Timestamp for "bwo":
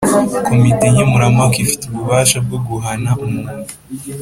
2.45-2.57